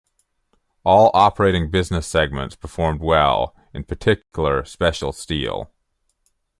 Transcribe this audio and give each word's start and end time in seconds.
All 0.83 1.11
operating 1.13 1.69
business 1.69 2.07
segments 2.07 2.55
performed 2.55 3.01
well, 3.01 3.55
in 3.71 3.83
particular 3.83 4.65
special 4.65 5.11
steel. 5.11 5.69